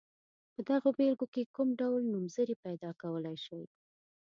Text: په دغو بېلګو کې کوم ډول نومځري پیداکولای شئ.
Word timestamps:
په 0.53 0.59
دغو 0.69 0.89
بېلګو 0.97 1.27
کې 1.33 1.51
کوم 1.55 1.69
ډول 1.81 2.01
نومځري 2.11 2.55
پیداکولای 2.63 3.37
شئ. 3.45 3.63